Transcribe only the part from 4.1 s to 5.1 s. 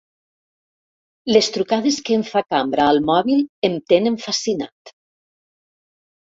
fascinat.